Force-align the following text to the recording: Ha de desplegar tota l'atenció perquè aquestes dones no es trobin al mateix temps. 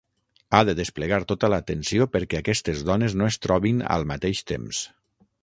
Ha 0.55 0.61
de 0.69 0.73
desplegar 0.77 1.19
tota 1.31 1.49
l'atenció 1.55 2.07
perquè 2.15 2.41
aquestes 2.41 2.81
dones 2.91 3.17
no 3.23 3.29
es 3.33 3.39
trobin 3.45 3.85
al 3.99 4.09
mateix 4.15 4.43
temps. 4.55 4.83